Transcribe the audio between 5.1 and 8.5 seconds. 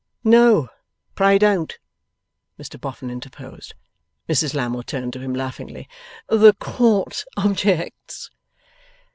to him laughingly. 'The Court objects?